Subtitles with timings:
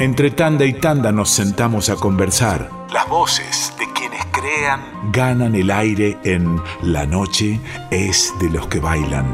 [0.00, 2.70] Entre tanda y tanda nos sentamos a conversar.
[2.92, 7.58] Las voces de quienes crean ganan el aire en La noche
[7.90, 9.26] es de los que bailan.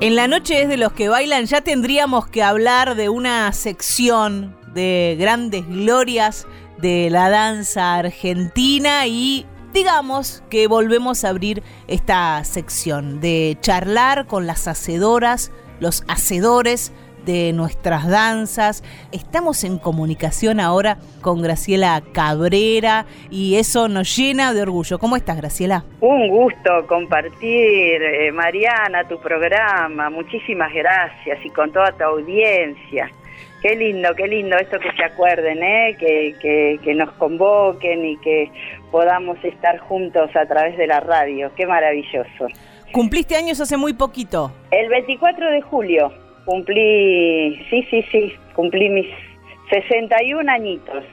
[0.00, 4.56] En la noche es de los que bailan, ya tendríamos que hablar de una sección
[4.72, 6.46] de grandes glorias
[6.78, 9.44] de la danza argentina y
[9.78, 16.92] digamos que volvemos a abrir esta sección de charlar con las hacedoras, los hacedores
[17.24, 18.82] de nuestras danzas.
[19.12, 24.98] Estamos en comunicación ahora con Graciela Cabrera y eso nos llena de orgullo.
[24.98, 25.84] ¿Cómo estás, Graciela?
[26.00, 30.10] Un gusto compartir, eh, Mariana, tu programa.
[30.10, 33.12] Muchísimas gracias y con toda tu audiencia.
[33.62, 35.96] Qué lindo, qué lindo esto que se acuerden, ¿eh?
[35.98, 38.50] que, que, nos convoquen y que
[38.92, 41.50] podamos estar juntos a través de la radio.
[41.56, 42.46] Qué maravilloso.
[42.92, 44.52] ¿Cumpliste años hace muy poquito?
[44.70, 46.12] El 24 de julio
[46.44, 49.06] cumplí, sí, sí, sí, cumplí mis
[49.70, 51.04] 61 añitos.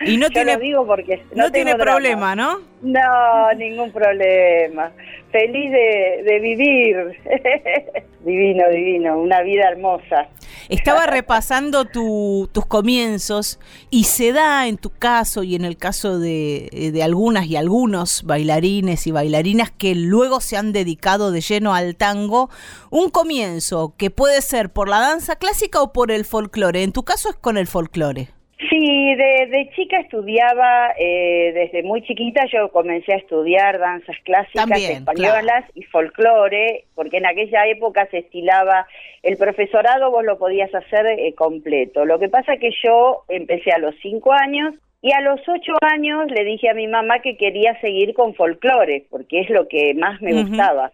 [0.00, 2.60] Y no tiene, digo porque no, tiene problema, ¿no?
[2.82, 4.92] No, ningún problema.
[5.30, 6.96] Feliz de, de vivir.
[8.24, 10.28] divino, divino, una vida hermosa.
[10.68, 13.58] Estaba repasando tus comienzos
[13.90, 18.22] y se da en tu caso y en el caso de, de, algunas y algunos
[18.24, 22.50] bailarines y bailarinas que luego se han dedicado de lleno al tango,
[22.90, 26.82] un comienzo que puede ser por la danza clásica o por el folclore.
[26.82, 28.28] En tu caso es con el folclore.
[28.68, 35.64] Sí, de, chica estudiaba, eh, desde muy chiquita yo comencé a estudiar danzas clásicas españolas
[35.74, 38.86] y folclore, porque en aquella época se estilaba,
[39.22, 42.04] el profesorado vos lo podías hacer eh, completo.
[42.04, 46.30] Lo que pasa que yo empecé a los cinco años y a los ocho años
[46.30, 50.20] le dije a mi mamá que quería seguir con folclore, porque es lo que más
[50.20, 50.92] me gustaba.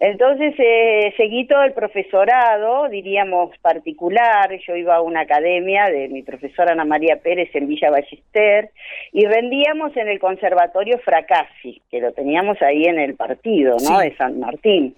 [0.00, 6.22] Entonces eh, seguí todo el profesorado, diríamos particular, yo iba a una academia de mi
[6.22, 8.70] profesora Ana María Pérez en Villa Ballester
[9.12, 14.00] y rendíamos en el Conservatorio Fracassi, que lo teníamos ahí en el partido, ¿no?
[14.00, 14.94] De San Martín.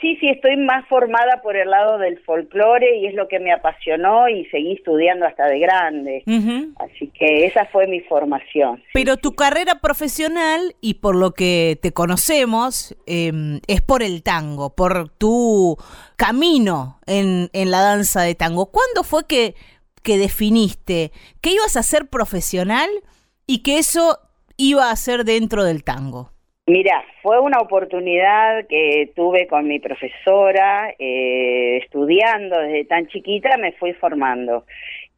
[0.00, 3.52] Sí, sí, estoy más formada por el lado del folclore y es lo que me
[3.52, 6.22] apasionó y seguí estudiando hasta de grande.
[6.76, 8.82] Así que esa fue mi formación.
[8.94, 14.74] Pero tu carrera profesional y por lo que te conocemos em, es por el tango,
[14.74, 15.76] por tu
[16.16, 18.70] camino en, en la danza de tango.
[18.70, 19.54] ¿Cuándo fue que,
[20.02, 22.90] que definiste que ibas a ser profesional
[23.46, 24.18] y que eso
[24.56, 26.30] iba a ser dentro del tango?
[26.66, 33.72] Mira, fue una oportunidad que tuve con mi profesora, eh, estudiando desde tan chiquita, me
[33.72, 34.64] fui formando.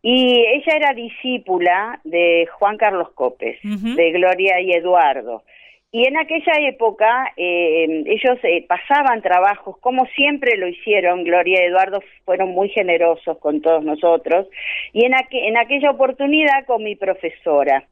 [0.03, 5.45] Y ella era discípula de Juan Carlos Copes, de Gloria y Eduardo.
[5.97, 11.69] Y en aquella época eh, ellos eh, pasaban trabajos, como siempre lo hicieron, Gloria y
[11.69, 14.47] Eduardo fueron muy generosos con todos nosotros,
[14.93, 17.83] y en, en aquella oportunidad con mi profesora.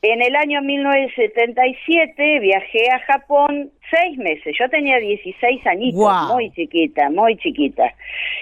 [0.00, 4.54] En el año 1977 viajé a Japón seis meses.
[4.56, 7.92] Yo tenía 16 añitos, muy chiquita, muy chiquita.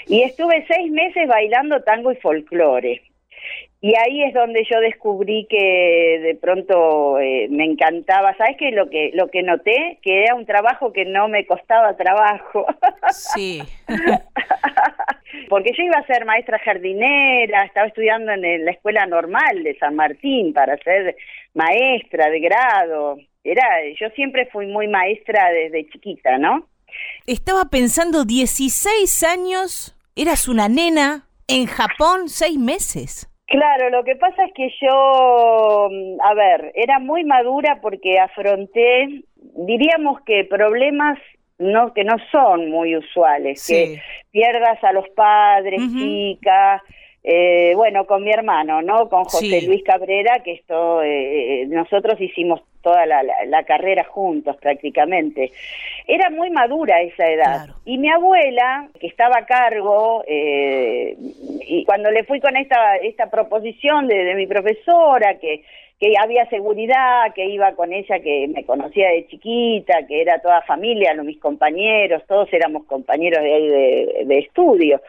[0.07, 3.08] Y estuve seis meses bailando tango y folclore.
[3.81, 8.37] Y ahí es donde yo descubrí que de pronto eh, me encantaba.
[8.37, 8.72] ¿Sabes qué?
[8.72, 12.67] Lo que lo que noté que era un trabajo que no me costaba trabajo.
[13.11, 13.62] Sí.
[15.49, 19.94] Porque yo iba a ser maestra jardinera, estaba estudiando en la escuela normal de San
[19.94, 21.17] Martín para ser
[21.55, 23.19] maestra de grado.
[23.44, 23.65] Era,
[23.99, 26.69] yo siempre fui muy maestra desde chiquita, ¿no?
[27.27, 33.28] Estaba pensando 16 años, eras una nena en Japón seis meses.
[33.49, 39.25] Claro, lo que pasa es que yo, mm, a ver, era muy madura porque afronté,
[39.57, 41.19] diríamos que problemas
[41.59, 44.01] no que no son muy usuales, que
[44.31, 46.83] pierdas a los padres, chica,
[47.25, 49.09] eh, bueno, con mi hermano, ¿no?
[49.09, 55.52] Con José Luis Cabrera, que esto, eh, nosotros hicimos toda la, la, carrera juntos prácticamente.
[56.06, 57.67] Era muy madura esa edad.
[57.85, 61.14] Y mi abuela, que estaba a cargo, eh,
[61.67, 65.64] y cuando le fui con esta, esta proposición de, de mi profesora, que
[66.00, 70.62] que había seguridad, que iba con ella, que me conocía de chiquita, que era toda
[70.62, 75.03] familia, mis compañeros, todos éramos compañeros de ahí de, estudio.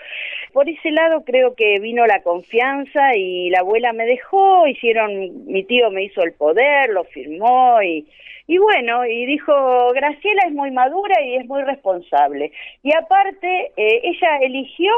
[0.51, 5.63] Por ese lado creo que vino la confianza y la abuela me dejó, hicieron, mi
[5.63, 8.07] tío me hizo el poder, lo firmó y,
[8.47, 9.53] y bueno, y dijo,
[9.93, 12.51] Graciela es muy madura y es muy responsable.
[12.81, 14.91] Y aparte, eh, ella eligió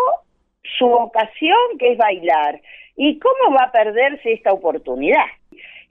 [0.78, 2.62] su vocación, que es bailar.
[2.96, 5.26] ¿Y cómo va a perderse esta oportunidad?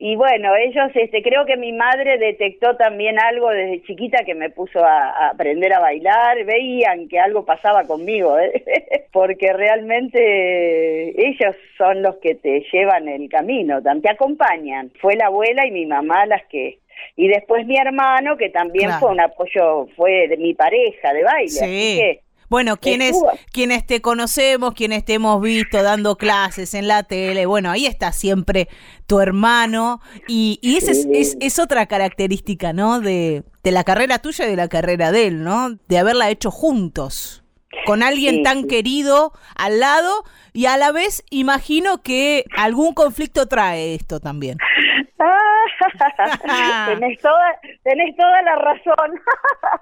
[0.02, 4.48] Y bueno, ellos, este, creo que mi madre detectó también algo desde chiquita que me
[4.48, 8.64] puso a, aprender a bailar, veían que algo pasaba conmigo, ¿eh?
[9.12, 14.90] porque realmente ellos son los que te llevan el camino, te acompañan.
[15.02, 16.78] Fue la abuela y mi mamá las que
[17.16, 21.50] y después mi hermano que también fue un apoyo fue de mi pareja de baile
[21.50, 22.20] sí.
[22.50, 23.16] Bueno, quienes,
[23.52, 28.10] quienes te conocemos, quienes te hemos visto dando clases en la tele, bueno, ahí está
[28.10, 28.68] siempre
[29.06, 33.00] tu hermano y, y esa es, es, otra característica, ¿no?
[33.00, 35.78] De, de la carrera tuya y de la carrera de él, ¿no?
[35.86, 37.44] De haberla hecho juntos,
[37.86, 43.94] con alguien tan querido al lado y a la vez imagino que algún conflicto trae
[43.94, 44.58] esto también.
[46.86, 49.20] tenés, toda, tenés toda la razón.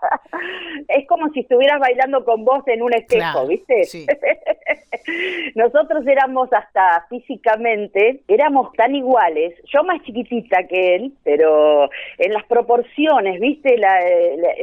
[0.88, 3.82] es como si estuvieras bailando con vos en un espejo, ¿viste?
[5.54, 12.44] Nosotros éramos hasta físicamente, éramos tan iguales, yo más chiquitita que él, pero en las
[12.44, 13.76] proporciones, ¿viste?
[13.78, 14.00] La,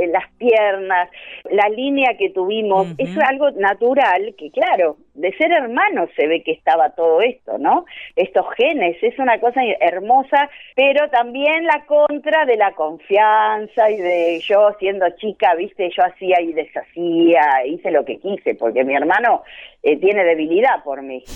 [0.07, 1.09] las piernas,
[1.49, 6.51] la línea que tuvimos, es algo natural que, claro, de ser hermanos se ve que
[6.51, 7.85] estaba todo esto, ¿no?
[8.15, 14.39] Estos genes, es una cosa hermosa, pero también la contra de la confianza y de
[14.41, 19.43] yo siendo chica, viste, yo hacía y deshacía, hice lo que quise, porque mi hermano
[19.83, 21.23] eh, tiene debilidad por mí.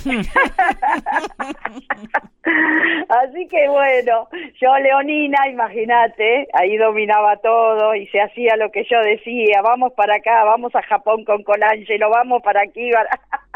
[3.08, 4.28] Así que bueno,
[4.60, 10.16] yo Leonina, imagínate, ahí dominaba todo y se hacía lo que yo decía, vamos para
[10.16, 12.90] acá, vamos a Japón con Colangelo, vamos para aquí.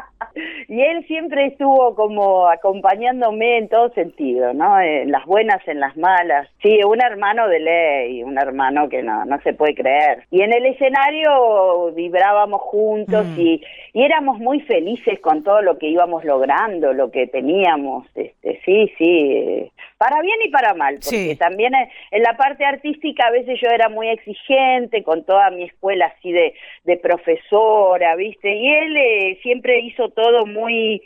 [0.69, 4.81] y él siempre estuvo como acompañándome en todo sentido, ¿no?
[4.81, 6.49] En las buenas, en las malas.
[6.62, 10.25] Sí, un hermano de ley, un hermano que no, no se puede creer.
[10.31, 13.40] Y en el escenario vibrábamos juntos mm.
[13.40, 13.62] y,
[13.93, 18.06] y éramos muy felices con todo lo que íbamos logrando, lo que teníamos.
[18.14, 21.72] Este, sí, sí, para bien y para mal, porque también
[22.10, 26.32] en la parte artística a veces yo era muy exigente con toda mi escuela así
[26.32, 28.55] de, de profesora, ¿viste?
[28.55, 31.02] Y él eh, siempre hizo todo muy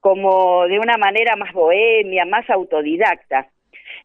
[0.00, 3.48] como de una manera más bohemia, más autodidacta.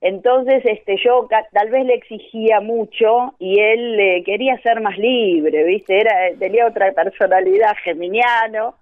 [0.02, 5.64] Entonces, este, yo tal vez le exigía mucho y él eh, quería ser más libre,
[5.64, 6.00] ¿viste?
[6.00, 8.76] Era, tenía otra personalidad, geminiano.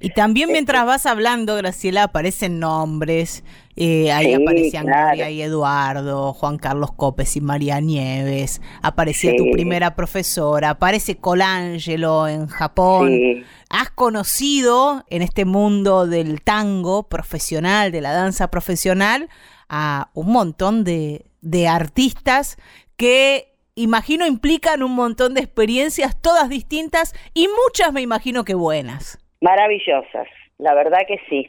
[0.00, 3.44] Y también mientras vas hablando, Graciela, aparecen nombres.
[3.76, 8.60] Eh, ahí aparecían Gloria y Eduardo, Juan Carlos Copes y María Nieves.
[8.82, 10.70] Aparecía tu primera profesora.
[10.70, 13.44] Aparece Colangelo en Japón.
[13.70, 19.28] Has conocido en este mundo del tango profesional, de la danza profesional,
[19.68, 21.24] a un montón de,
[21.68, 22.56] artistas
[22.96, 29.24] que imagino implican un montón de experiencias, todas distintas y muchas me imagino que buenas.
[29.40, 30.26] Maravillosas,
[30.58, 31.48] la verdad que sí.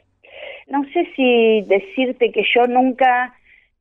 [0.67, 3.33] No sé si decirte que yo nunca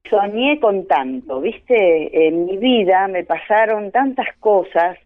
[0.09, 4.97] soñé con tanto, viste, en mi vida me pasaron tantas cosas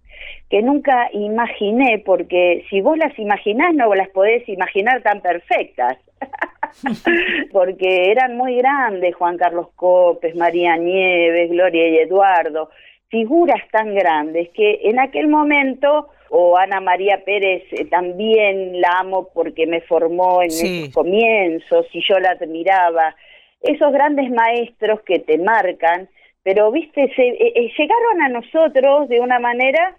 [0.51, 5.99] que nunca imaginé, porque si vos las imaginás no las podés imaginar tan perfectas.
[7.53, 12.71] porque eran muy grandes Juan Carlos Copes, María Nieves, Gloria y Eduardo,
[13.09, 19.29] figuras tan grandes que en aquel momento o Ana María Pérez eh, también la amo
[19.33, 23.15] porque me formó en esos comienzos y yo la admiraba.
[23.61, 26.09] Esos grandes maestros que te marcan,
[26.43, 29.97] pero viste, se, eh, eh, llegaron a nosotros de una manera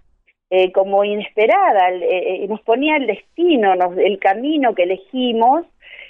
[0.74, 1.92] como inesperada,
[2.48, 5.66] nos ponía el destino, nos, el camino que elegimos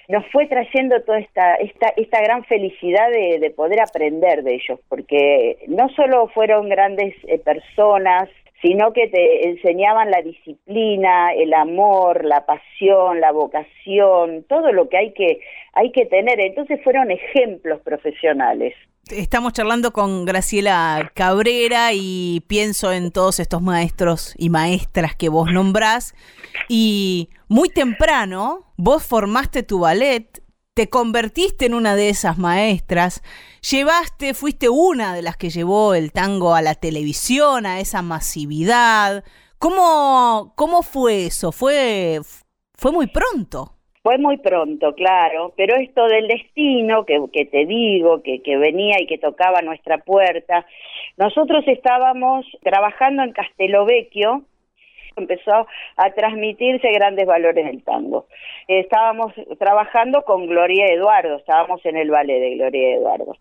[0.08, 4.80] nos fue trayendo toda esta, esta, esta gran felicidad de, de poder aprender de ellos,
[4.88, 8.30] porque no solo fueron grandes eh, personas,
[8.62, 14.98] sino que te enseñaban la disciplina, el amor, la pasión, la vocación, todo lo que
[14.98, 15.40] hay que,
[15.74, 16.40] hay que tener.
[16.40, 18.74] Entonces fueron ejemplos profesionales.
[19.09, 25.51] Estamos charlando con Graciela Cabrera y pienso en todos estos maestros y maestras que vos
[25.51, 26.15] nombrás.
[26.69, 30.41] Y muy temprano vos formaste tu ballet,
[30.74, 33.21] te convertiste en una de esas maestras,
[33.69, 39.24] llevaste, fuiste una de las que llevó el tango a la televisión, a esa masividad.
[39.59, 41.51] ¿Cómo, cómo fue eso?
[41.51, 42.21] Fue,
[42.75, 43.75] fue muy pronto.
[44.05, 49.07] Fue muy pronto, claro, pero esto del destino que, te digo, que, que venía y
[49.07, 50.63] que tocaba nuestra puerta,
[51.17, 54.43] nosotros estábamos trabajando en Castelovecchio,
[55.15, 55.65] empezó
[55.97, 58.27] a transmitirse grandes valores del tango.
[58.67, 63.35] Estábamos trabajando con Gloria Eduardo, estábamos en el ballet de Gloria Eduardo.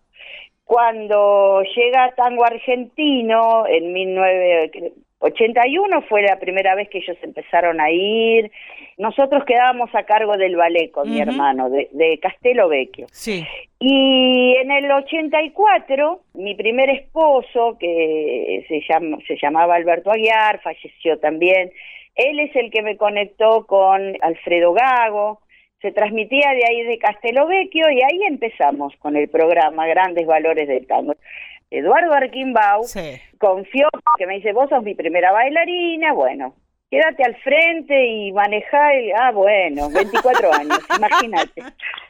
[0.65, 7.89] Cuando llega Tango Argentino en 19 81 fue la primera vez que ellos empezaron a
[7.91, 8.51] ir.
[8.97, 13.07] Nosotros quedábamos a cargo del ballet con mi hermano, de, de Castelo Vecchio.
[13.11, 13.45] Sí.
[13.79, 21.19] Y en el 84, mi primer esposo, que se, llama, se llamaba Alberto Aguiar, falleció
[21.19, 21.71] también.
[22.15, 25.41] Él es el que me conectó con Alfredo Gago,
[25.85, 30.87] se transmitía de ahí de Castelovecchio y ahí empezamos con el programa Grandes Valores del
[30.87, 31.13] Tango.
[31.69, 32.81] Eduardo Arquimbau
[33.37, 33.87] confió,
[34.17, 36.55] que me dice, vos sos mi primera bailarina, bueno,
[36.89, 38.89] quédate al frente y manejá,
[39.19, 41.61] ah, bueno, 24 años, imagínate.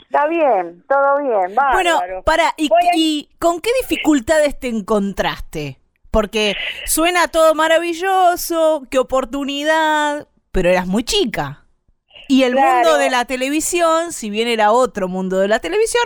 [0.03, 5.79] Está bien, todo bien, Bueno, para, ¿y, ¿y con qué dificultades te encontraste?
[6.12, 6.55] Porque
[6.86, 11.64] suena todo maravilloso, qué oportunidad, pero eras muy chica.
[12.27, 16.03] Y el mundo de la televisión, si bien era otro mundo de la televisión,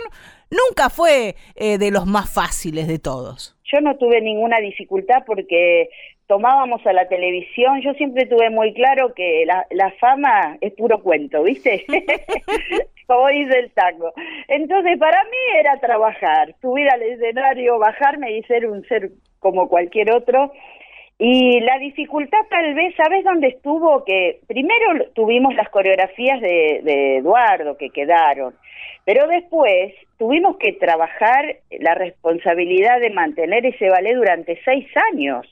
[0.50, 3.56] nunca fue eh, de los más fáciles de todos.
[3.72, 5.88] Yo no tuve ninguna dificultad porque
[6.26, 11.02] tomábamos a la televisión, yo siempre tuve muy claro que la, la fama es puro
[11.02, 11.84] cuento, ¿viste?
[13.06, 14.12] Como dice el tango.
[14.46, 19.10] Entonces, para mí era trabajar, subir al escenario, bajarme y ser un ser
[19.40, 20.52] como cualquier otro
[21.22, 24.04] y la dificultad tal vez, ¿sabes dónde estuvo?
[24.06, 28.54] Que primero tuvimos las coreografías de, Eduardo que quedaron,
[29.04, 35.46] pero después tuvimos que trabajar la responsabilidad de mantener ese ballet durante seis años.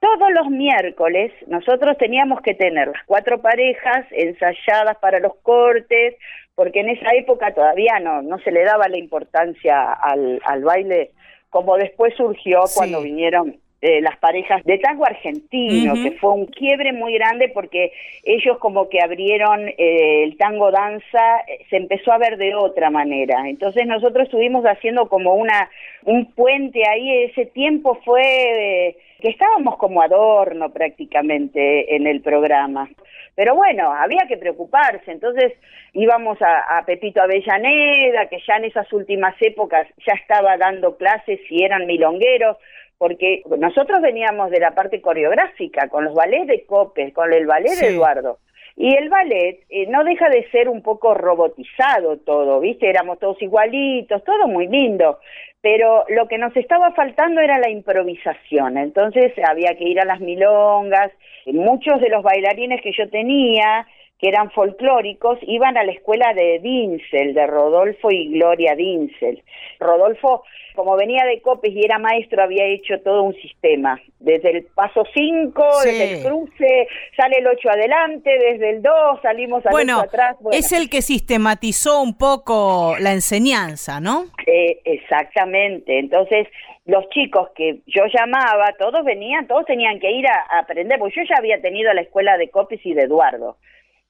[0.00, 6.14] Todos los miércoles nosotros teníamos que tener las cuatro parejas ensayadas para los cortes,
[6.54, 11.10] porque en esa época todavía no, no se le daba la importancia al, al baile
[11.50, 16.94] como después surgió cuando vinieron eh, las parejas de tango argentino, que fue un quiebre
[16.94, 22.16] muy grande porque ellos como que abrieron eh, el tango danza, eh, se empezó a
[22.16, 23.46] ver de otra manera.
[23.46, 25.68] Entonces nosotros estuvimos haciendo como una
[26.04, 32.88] un puente ahí, ese tiempo fue que estábamos como adorno prácticamente en el programa.
[33.34, 35.52] Pero bueno, había que preocuparse, entonces
[35.92, 41.40] íbamos a, a, Pepito Avellaneda, que ya en esas últimas épocas ya estaba dando clases
[41.50, 42.56] y eran milongueros,
[43.04, 47.78] porque nosotros veníamos de la parte coreográfica, con los ballets de Copes, con el ballet
[47.78, 48.38] de Eduardo.
[48.76, 52.88] Y el ballet eh, no deja de ser un poco robotizado todo, ¿viste?
[52.88, 55.18] Éramos todos igualitos, todo muy lindo,
[55.60, 60.20] pero lo que nos estaba faltando era la improvisación, entonces había que ir a las
[60.20, 61.12] milongas,
[61.44, 63.86] muchos de los bailarines que yo tenía,
[64.18, 69.42] que eran folclóricos, iban a la escuela de Dinsel, de Rodolfo y Gloria Dinsel.
[69.80, 70.44] Rodolfo,
[70.74, 74.00] como venía de Copes y era maestro, había hecho todo un sistema.
[74.20, 79.66] Desde el paso 5, desde el cruce, sale el 8 adelante, desde el 2 salimos
[79.66, 80.36] al bueno, atrás.
[80.40, 84.26] Bueno, es el que sistematizó un poco la enseñanza, ¿no?
[84.46, 85.98] Eh, exactamente.
[85.98, 86.46] Entonces,
[86.86, 91.16] los chicos que yo llamaba, todos venían, todos tenían que ir a, a aprender, porque
[91.16, 93.56] yo ya había tenido la escuela de Copes y de Eduardo.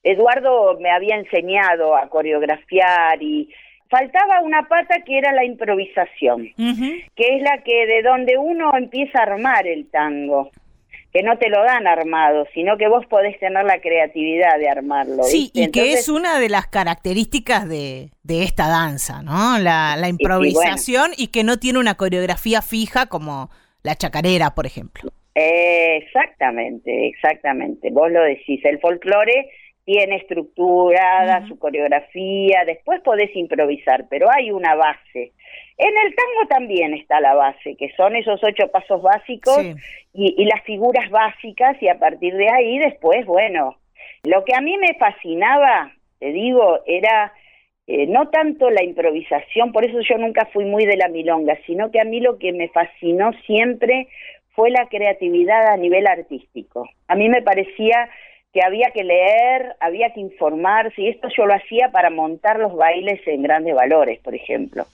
[0.04, 3.48] Eduardo me había enseñado a coreografiar y
[3.88, 9.20] faltaba una pata que era la improvisación, que es la que de donde uno empieza
[9.20, 10.50] a armar el tango
[11.14, 15.22] que no te lo dan armado, sino que vos podés tener la creatividad de armarlo.
[15.22, 19.58] Sí, y que es una de las características de, de esta danza, ¿no?
[19.60, 23.48] La, la improvisación y, que no tiene una coreografía fija como
[23.84, 25.12] la chacarera, por ejemplo.
[25.36, 27.90] exactamente, exactamente.
[27.92, 29.52] Vos lo decís, el folclore
[29.84, 35.32] tiene estructurada su coreografía, después podés improvisar, pero hay una base.
[35.76, 39.60] En el tango también está la base, que son esos ocho pasos básicos
[40.12, 43.76] y, las figuras básicas, y a partir de ahí después, bueno,
[44.24, 47.32] lo que a mí me fascinaba, te digo, era
[47.86, 51.90] eh, no tanto la improvisación, por eso yo nunca fui muy de la milonga, sino
[51.90, 54.08] que a mí lo que me fascinó siempre
[54.54, 56.88] fue la creatividad a nivel artístico.
[57.08, 58.08] A mí me parecía
[58.54, 62.76] que había que leer, había que informarse, y esto yo lo hacía para montar los
[62.76, 64.86] bailes en grandes valores, por ejemplo.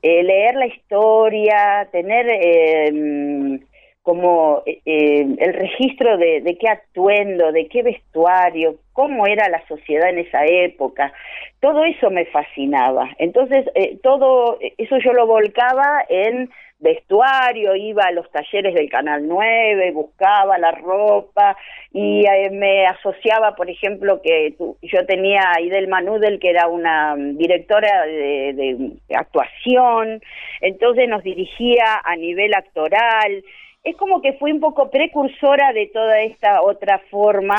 [0.00, 3.58] Eh, leer la historia, tener eh,
[4.02, 10.08] como eh, el registro de, de, qué atuendo, de qué vestuario, cómo era la sociedad
[10.08, 11.12] en esa época,
[11.58, 13.10] todo eso me fascinaba.
[13.18, 13.66] Entonces,
[14.04, 16.48] todo eso yo lo volcaba en
[16.80, 21.56] vestuario, iba a los talleres del Canal 9, buscaba la ropa
[21.92, 27.14] y eh, me asociaba, por ejemplo, que yo tenía a Idelma Nudel, que era una
[27.16, 30.22] directora de, actuación,
[30.60, 33.44] entonces nos dirigía a nivel actoral
[33.82, 37.56] es como que fui un poco precursora de toda esta otra forma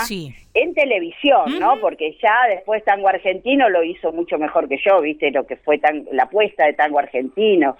[0.53, 1.79] en televisión, ¿no?
[1.79, 5.31] Porque ya después tango argentino lo hizo mucho mejor que yo, ¿viste?
[5.31, 7.75] Lo que fue tan, la apuesta de tango argentino.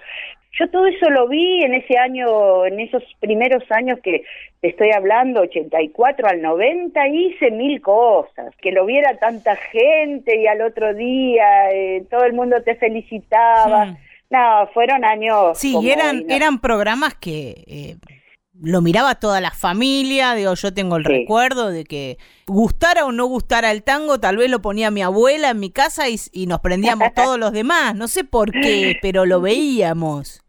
[0.60, 4.24] Yo todo eso lo vi en ese año, en esos primeros años que
[4.60, 8.54] te estoy hablando, 84 al 90, hice mil cosas.
[8.58, 13.98] Que lo viera tanta gente y al otro día eh, todo el mundo te felicitaba.
[14.30, 15.58] No, fueron años.
[15.58, 17.96] Sí, eran, eran programas que eh,
[18.64, 23.26] lo miraba toda la familia, digo, yo tengo el recuerdo de que gustara o no
[23.26, 27.14] gustara el tango, tal vez lo ponía mi abuela en mi casa y, nos prendíamos
[27.16, 30.46] todos los demás, no sé por qué, pero lo veíamos.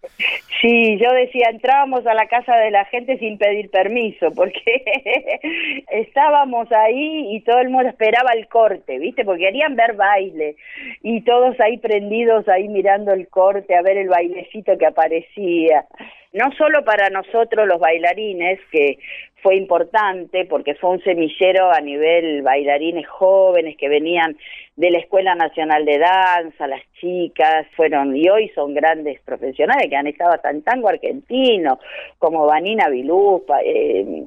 [0.61, 4.63] Sí, yo decía, entrábamos a la casa de la gente sin pedir permiso, porque
[5.91, 9.25] estábamos ahí y todo el mundo esperaba el corte, ¿viste?
[9.25, 10.55] Porque querían ver baile
[11.03, 15.87] y todos ahí prendidos, ahí mirando el corte, a ver el bailecito que aparecía
[16.33, 18.99] no solo para nosotros los bailarines, que
[19.43, 24.37] fue importante porque fue un semillero a nivel bailarines jóvenes que venían
[24.77, 29.97] de la Escuela Nacional de Danza, las chicas fueron y hoy son grandes profesionales que
[29.97, 31.79] han estado hasta en tango argentino,
[32.19, 34.25] como Vanina Vilú, eh,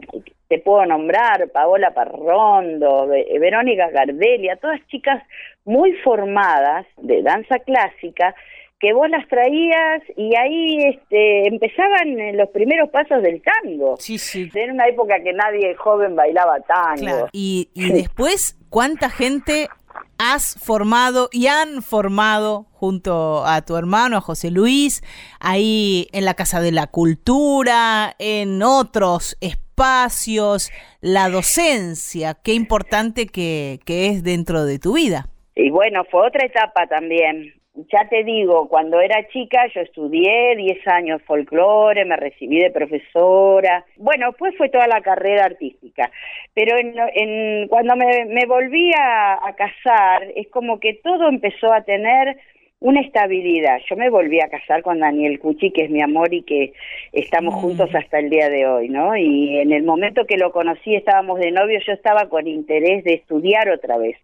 [0.47, 5.23] te puedo nombrar, Paola Parrondo, Verónica Gardelia, todas chicas
[5.63, 8.35] muy formadas de danza clásica
[8.79, 13.95] que vos las traías y ahí este, empezaban los primeros pasos del tango.
[13.97, 14.49] Sí, sí.
[14.53, 17.29] Era una época que nadie joven bailaba tango.
[17.33, 19.67] Y, y después, ¿cuánta gente
[20.17, 25.03] has formado y han formado junto a tu hermano, a José Luis,
[25.39, 33.79] ahí en la Casa de la Cultura, en otros espacios, la docencia, qué importante que,
[33.85, 35.27] que es dentro de tu vida.
[35.55, 37.53] Y bueno, fue otra etapa también
[37.91, 43.85] ya te digo, cuando era chica yo estudié 10 años folclore, me recibí de profesora,
[43.97, 46.09] bueno, pues fue toda la carrera artística,
[46.53, 52.37] pero en, cuando me, volví a, casar es como que todo empezó a tener
[52.79, 53.79] una estabilidad.
[53.89, 56.73] Yo me volví a casar con Daniel Cuchi, que es mi amor y que
[57.13, 57.57] estamos mm.
[57.57, 59.15] juntos hasta el día de hoy, ¿no?
[59.15, 63.13] Y en el momento que lo conocí, estábamos de novio, yo estaba con interés de
[63.13, 64.17] estudiar otra vez.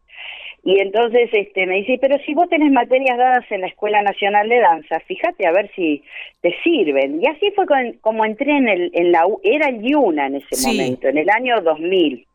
[0.63, 4.47] Y entonces este, me dice, pero si vos tenés materias dadas en la Escuela Nacional
[4.47, 6.03] de Danza, fíjate a ver si
[6.41, 7.21] te sirven.
[7.21, 7.65] Y así fue
[8.01, 11.61] como entré en, el, en la, era el Yuna en ese momento, en el año
[11.61, 12.27] 2000.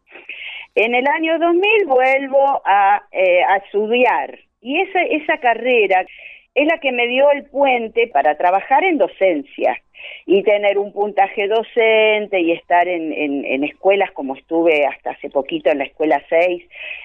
[0.75, 6.05] En el año 2000 vuelvo a, eh, a estudiar y esa, esa carrera
[6.57, 9.79] es la que me dio el puente para trabajar en docencia
[10.25, 15.71] y tener un puntaje docente y estar en, en, escuelas como estuve hasta hace poquito
[15.71, 16.65] en la escuela 6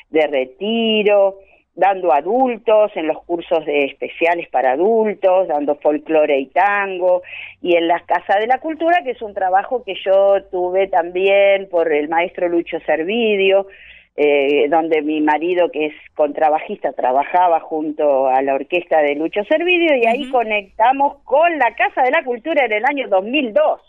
[0.10, 1.40] de retiro,
[1.76, 7.22] dando adultos en los cursos de especiales para adultos, dando folclore y tango,
[7.62, 11.68] y en la Casa de la Cultura, que es un trabajo que yo tuve también
[11.70, 13.68] por el maestro Lucho Servidio,
[14.16, 19.96] eh, donde mi marido, que es contrabajista, trabajaba junto a la orquesta de Lucho Servidio
[19.96, 23.82] y ahí conectamos con la Casa de la Cultura en el año 2002.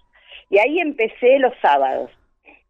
[0.50, 2.10] Y ahí empecé los sábados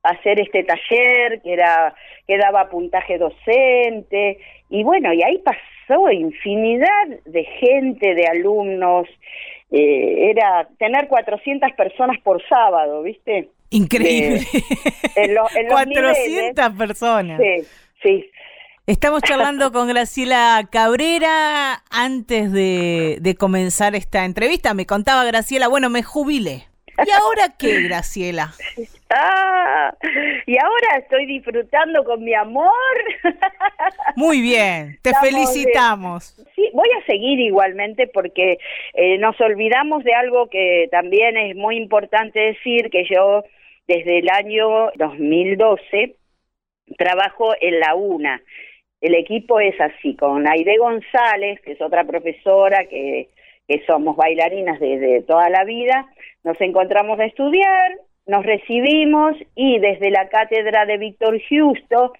[0.03, 1.95] a hacer este taller que era
[2.27, 4.39] que daba puntaje docente
[4.71, 9.07] y bueno, y ahí pasó infinidad de gente, de alumnos,
[9.71, 13.49] eh, era tener 400 personas por sábado, ¿viste?
[13.73, 14.47] Increíble.
[15.17, 17.41] en 400 personas.
[17.41, 17.67] Sí,
[18.03, 18.31] sí.
[18.87, 24.75] Estamos charlando con Graciela Cabrera antes de, de, comenzar esta entrevista.
[24.75, 26.67] Me contaba Graciela, bueno, me jubilé.
[27.07, 28.53] ¿Y ahora qué, Graciela?
[29.15, 29.95] Ah,
[30.47, 32.73] y ahora estoy disfrutando con mi amor.
[34.17, 36.35] Muy bien, te felicitamos.
[36.57, 38.57] Sí, voy a seguir igualmente porque
[38.95, 43.45] eh, nos olvidamos de algo que también es muy importante decir, que yo
[43.87, 46.17] desde el año 2012
[46.97, 48.43] trabajo en la UNA.
[49.01, 53.29] El equipo es así, con Aide González, que es otra profesora que,
[53.67, 56.07] que somos bailarinas desde toda la vida,
[56.45, 57.93] nos encontramos a estudiar,
[58.27, 62.13] nos recibimos y desde la cátedra de Víctor Justo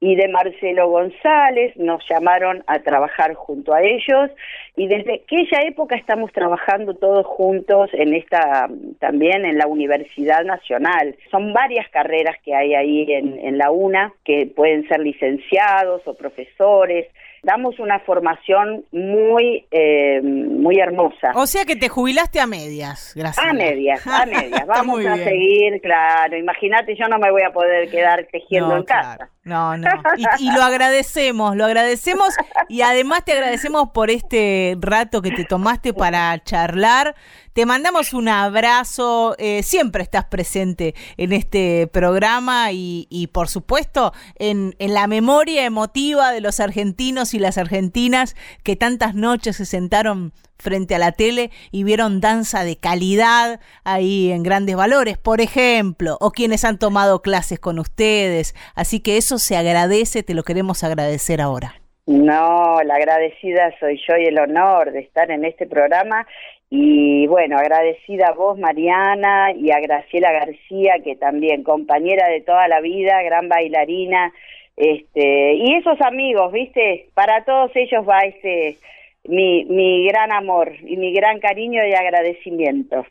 [0.00, 4.30] y de Marcelo González nos llamaron a trabajar junto a ellos
[4.76, 8.68] y desde aquella época estamos trabajando todos juntos en esta
[9.00, 11.16] también en la Universidad Nacional.
[11.30, 17.06] Son varias carreras que hay ahí en, la UNA que pueden ser licenciados o profesores
[17.42, 21.32] damos una formación muy eh, muy hermosa.
[21.34, 23.46] O sea que te jubilaste a medias, gracias.
[23.46, 24.66] A medias, a medias.
[24.66, 26.36] Vamos a seguir, claro.
[26.36, 29.30] Imagínate, yo no me voy a poder quedar tejiendo en casa.
[29.44, 29.88] No, no.
[30.38, 32.36] Y, lo agradecemos, lo agradecemos
[32.68, 37.14] y además te agradecemos por este rato que te tomaste para charlar.
[37.58, 44.76] Te mandamos un abrazo, eh, siempre estás presente en este programa y, por supuesto en,
[44.78, 50.30] en, la memoria emotiva de los argentinos y las argentinas que tantas noches se sentaron
[50.56, 56.16] frente a la tele y vieron danza de calidad ahí en grandes valores, por ejemplo,
[56.20, 58.54] o quienes han tomado clases con ustedes.
[58.76, 61.74] Así que eso se agradece, te lo queremos agradecer ahora.
[62.06, 66.26] No, la agradecida soy yo y el honor de estar en este programa
[66.70, 72.68] y bueno, agradecida a vos Mariana y a Graciela García, que también compañera de toda
[72.68, 74.32] la vida, gran bailarina,
[74.76, 77.08] este, y esos amigos, ¿viste?
[77.14, 78.76] Para todos ellos va este
[79.24, 83.04] mi, mi gran amor y mi gran cariño y agradecimiento.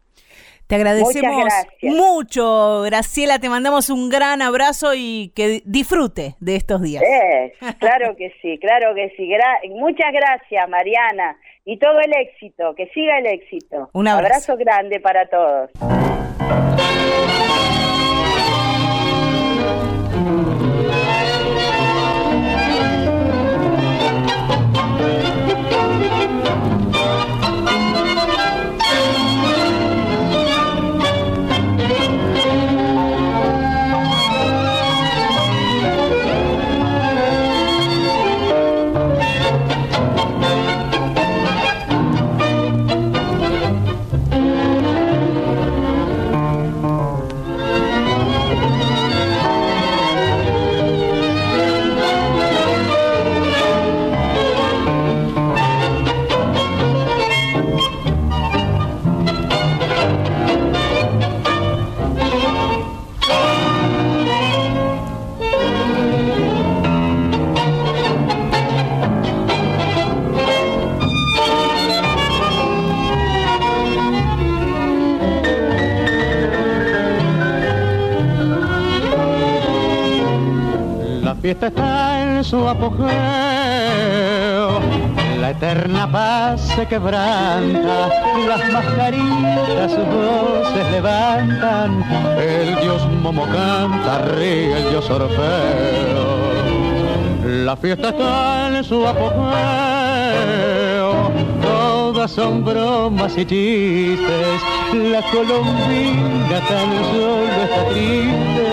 [0.68, 1.46] Te agradecemos
[1.82, 3.40] mucho, Graciela.
[3.40, 7.02] Te mandamos un gran abrazo y que disfrute de estos días.
[7.80, 9.30] claro que sí, claro que sí.
[9.70, 11.38] muchas gracias, Mariana.
[11.70, 13.90] Y todo el éxito, que siga el éxito.
[13.92, 15.70] Un abrazo grande para todos.
[86.88, 88.10] Quebranta,
[88.48, 92.04] las mascaritas sus voces levantan,
[92.40, 96.48] el dios Momo canta, ríe el dios Orfeo.
[97.66, 99.32] La fiesta está en su apogeo,
[101.62, 104.62] todas son bromas y chistes,
[104.94, 108.68] la colombina tan solo está triste,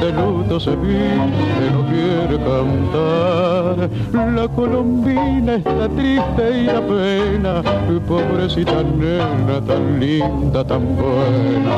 [0.00, 3.45] de luto se viste, no quiere cantar.
[3.74, 7.62] La colombina está triste y la pena,
[8.06, 11.76] pobrecita nena, tan linda, tan buena.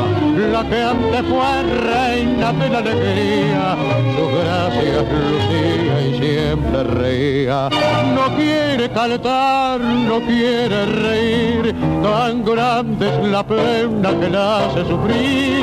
[0.52, 3.76] La que antes fue reina de la alegría,
[4.16, 7.68] sus gracias lucía y siempre reía.
[8.14, 15.62] No quiere cantar, no quiere reír, tan grande es la pena que la hace sufrir,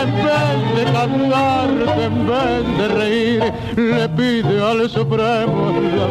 [0.00, 1.68] en vez de cantar,
[1.98, 5.59] en vez de reír, le pide al Supremo
[5.96, 6.08] la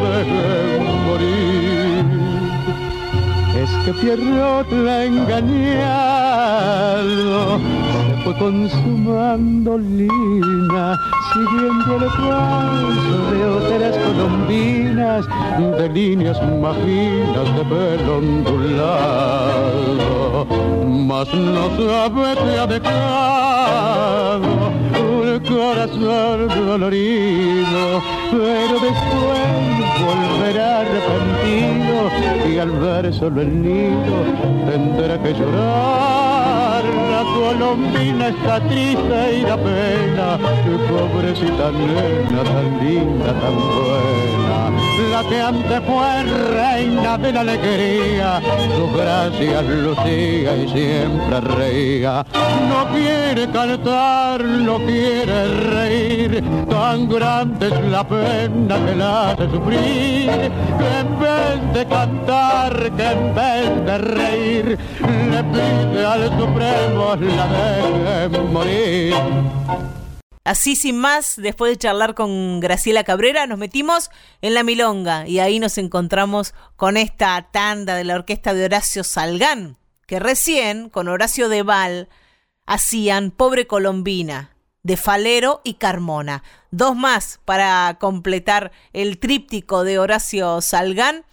[1.06, 2.04] morir.
[3.62, 6.50] Es que Pierrot la engañado
[8.24, 10.98] fue consumando lina,
[11.32, 15.26] siguiendo el paso de otras colombinas,
[15.78, 19.70] de líneas maginas de pelo ondulado.
[20.86, 24.59] Mas no sabe que ha dejado
[25.60, 29.42] corazón dolorido, pero después
[30.06, 34.24] volverá arrepentido y al ver solo el nido
[34.70, 36.39] tendrá que llorar
[37.50, 40.38] colombina está triste y da pena,
[40.88, 44.62] pobrecita nena, tan linda, tan buena,
[45.10, 46.22] la que antes fue
[46.54, 48.40] reina de la alegría,
[48.76, 52.24] sus gracias lucía y siempre reía,
[52.68, 56.44] no quiere cantar, no quiere reír,
[56.80, 60.30] tan grande es la pena que la hace sufrir,
[60.80, 64.78] que en vez de cantar, que en vez de reír,
[65.30, 69.14] le pide al Supremo la morir.
[70.42, 75.38] Así sin más, después de charlar con Graciela Cabrera, nos metimos en la milonga y
[75.38, 81.08] ahí nos encontramos con esta tanda de la orquesta de Horacio Salgán, que recién con
[81.08, 82.08] Horacio Deval
[82.64, 86.42] hacían Pobre Colombina, de Falero y Carmona.
[86.70, 91.24] Dos más para completar el tríptico de Horacio Salgán.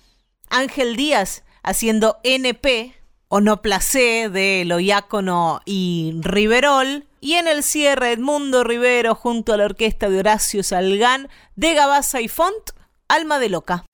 [0.50, 2.94] Ángel Díaz haciendo NP,
[3.30, 7.06] o no placé de Loiácono y Riverol.
[7.20, 12.22] Y en el cierre Edmundo Rivero junto a la orquesta de Horacio Salgán de Gabasa
[12.22, 12.72] y Font,
[13.08, 13.86] Alma de Loca.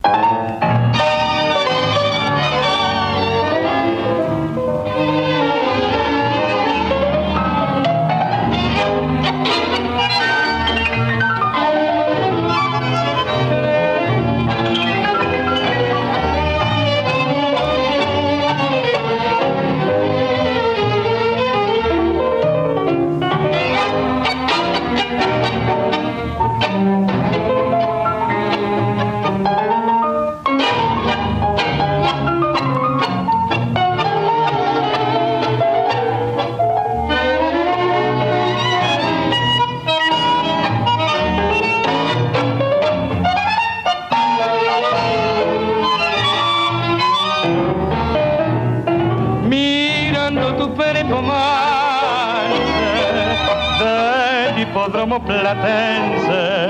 [55.26, 56.68] Platense.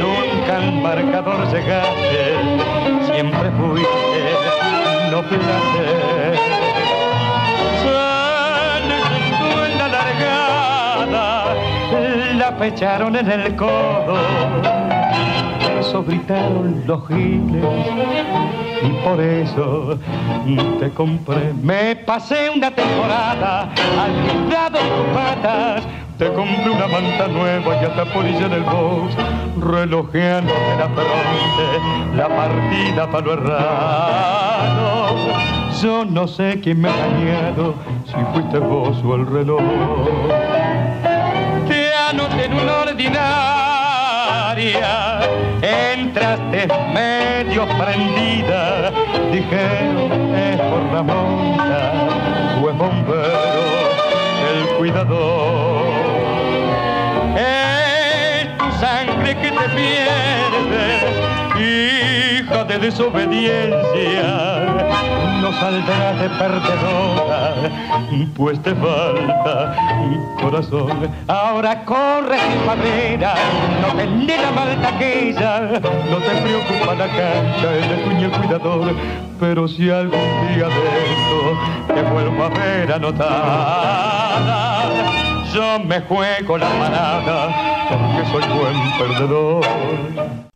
[0.00, 2.34] Nunca al marcador llegaste,
[3.12, 4.06] siempre fuiste
[5.10, 6.38] no placer.
[9.66, 11.54] en la largada,
[12.36, 14.16] la fecharon en el codo.
[15.80, 17.64] Eso gritaron los giles
[18.82, 19.98] y por eso
[20.78, 21.52] te compré.
[21.62, 25.86] Me pasé una temporada al lado tus patas.
[26.18, 29.14] Te compré una manta nueva y hasta polilla en el box,
[29.60, 31.78] relojeando en la frente
[32.16, 35.16] la partida para lo errado.
[35.82, 36.94] Yo no sé quién me ha
[38.06, 39.60] si fuiste vos o el reloj.
[41.68, 43.28] Te anoté en una ordinaria,
[45.60, 48.90] entraste medio prendida,
[49.30, 51.92] dijeron es por la monta,
[52.62, 53.66] o es bombero
[54.48, 55.95] el cuidador.
[59.76, 64.22] Pierde hija de desobediencia,
[65.40, 67.54] no saldrás de perdedora,
[68.34, 69.76] pues te falta
[70.40, 71.10] corazón.
[71.28, 73.34] Ahora corre sin madera,
[73.82, 73.88] no
[74.26, 75.60] te la malta aquella,
[76.10, 78.94] no te preocupa la cancha, el cuño el cuidador,
[79.40, 80.20] pero si algún
[80.54, 84.75] día de esto te vuelvo a ver anotada,
[85.56, 90.55] yo me juego la parada porque soy buen perdedor.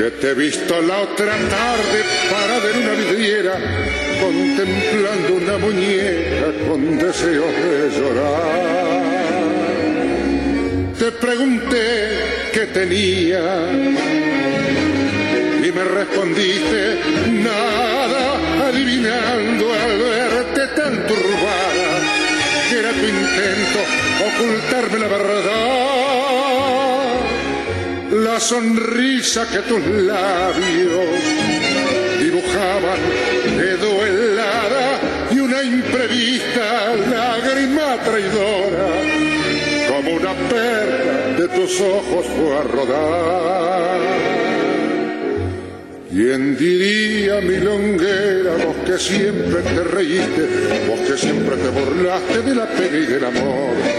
[0.00, 3.52] Que te he visto la otra tarde parada en una vidriera,
[4.18, 9.02] contemplando una muñeca con deseo de llorar.
[10.98, 13.40] Te pregunté qué tenía
[15.72, 21.88] me respondiste nada, adivinando al verte tan turbada,
[22.70, 23.80] que era tu intento
[24.26, 26.39] ocultarme la verdad.
[28.40, 31.20] La sonrisa que tus labios
[32.22, 32.98] dibujaban
[33.58, 34.98] quedó helada
[35.30, 38.88] y una imprevista lágrima traidora,
[39.90, 44.00] como una perla de tus ojos fue a rodar.
[46.10, 50.48] ¿Quién diría, milonguera, vos que siempre te reíste,
[50.88, 53.89] vos que siempre te burlaste de la pena y del amor?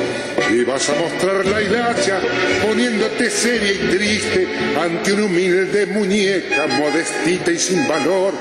[0.61, 2.19] Y vas a mostrar la hilacha
[2.61, 4.47] poniéndote seria y triste
[4.79, 8.31] ante una humilde muñeca, modestita y sin valor.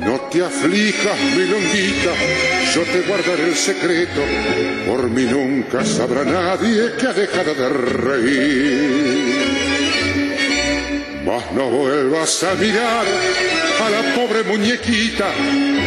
[0.00, 2.12] No te aflijas, milonguita,
[2.74, 4.20] yo te guardaré el secreto,
[4.86, 9.08] por mí nunca sabrá nadie que ha dejado de reír.
[11.24, 15.32] Mas no vuelvas a mirar a la pobre muñequita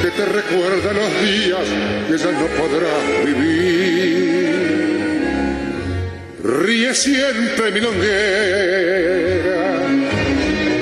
[0.02, 1.68] que te recuerda los días
[2.08, 4.31] que ya no podrás vivir.
[6.44, 8.12] Ríe siempre milonguera,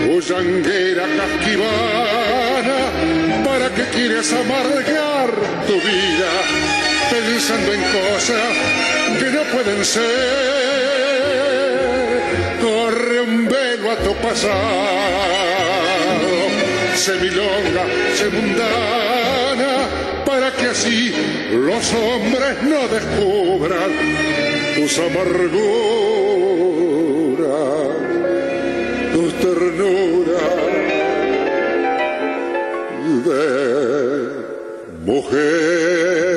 [0.08, 2.80] bullanguera casquivana,
[3.44, 5.30] ¿para que quieres amargar
[5.68, 6.32] tu vida
[7.10, 8.56] pensando en cosas
[9.20, 10.60] que no pueden ser?
[12.62, 14.50] corre un velo a tu pasado.
[16.96, 19.88] se milonga, se mundana,
[20.26, 21.14] para que así
[21.52, 24.39] los hombres no descubran
[24.80, 25.60] tus amarguras,
[29.14, 30.54] tus ternuras
[33.26, 33.44] de
[35.06, 36.29] mujer.